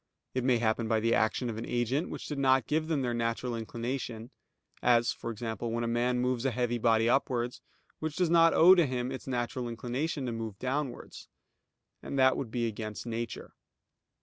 [0.33, 3.13] It may happen by the action of an agent which did not give them their
[3.13, 4.31] natural inclination;
[4.81, 7.61] as, for example, when a man moves a heavy body upwards,
[7.99, 11.27] which does not owe to him its natural inclination to move downwards;
[12.01, 13.53] and that would be against nature.